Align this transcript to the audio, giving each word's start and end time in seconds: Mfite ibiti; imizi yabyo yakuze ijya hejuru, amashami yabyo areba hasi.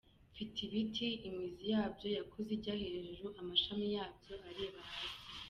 Mfite 0.31 0.57
ibiti; 0.67 1.07
imizi 1.27 1.65
yabyo 1.73 2.07
yakuze 2.17 2.49
ijya 2.57 2.73
hejuru, 2.81 3.25
amashami 3.41 3.87
yabyo 3.95 4.33
areba 4.49 4.81
hasi. 4.91 5.07